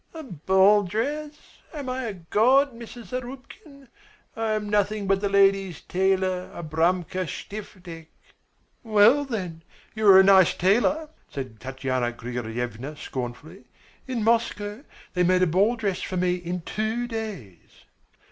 A 0.15 0.23
ball 0.23 0.81
dress? 0.81 1.59
Am 1.75 1.87
I 1.87 2.05
a 2.05 2.13
god, 2.13 2.73
Mrs. 2.73 3.09
Zarubkin? 3.11 3.87
I 4.35 4.53
am 4.53 4.67
nothing 4.67 5.05
but 5.05 5.21
the 5.21 5.29
ladies' 5.29 5.81
tailor, 5.81 6.49
Abramka 6.55 7.27
Stiftik." 7.27 8.07
"Well, 8.81 9.25
then 9.25 9.61
you 9.93 10.07
are 10.07 10.19
a 10.19 10.23
nice 10.23 10.55
tailor!" 10.55 11.09
said 11.29 11.59
Tatyana 11.59 12.13
Grigoryevna, 12.13 12.97
scornfully. 12.97 13.65
"In 14.07 14.23
Moscow 14.23 14.83
they 15.13 15.21
made 15.21 15.43
a 15.43 15.45
ball 15.45 15.75
dress 15.75 16.01
for 16.01 16.17
me 16.17 16.33
in 16.33 16.61
two 16.61 17.07
days." 17.07 17.85